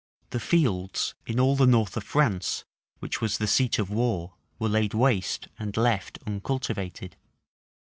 The 0.31 0.39
fields 0.39 1.13
in 1.27 1.39
all 1.39 1.55
the 1.55 1.67
north 1.67 1.95
of 1.95 2.03
France, 2.03 2.63
which 2.97 3.21
was 3.21 3.37
the 3.37 3.45
seat 3.45 3.77
of 3.77 3.91
war, 3.91 4.33
were 4.57 4.67
laid 4.67 4.95
waste 4.95 5.47
and 5.59 5.77
left 5.77 6.17
uncultivated. 6.25 7.15